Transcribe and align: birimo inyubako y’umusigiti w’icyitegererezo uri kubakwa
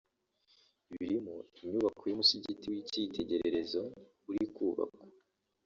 birimo 0.89 1.35
inyubako 1.63 2.01
y’umusigiti 2.07 2.65
w’icyitegererezo 2.73 3.81
uri 4.29 4.45
kubakwa 4.55 5.03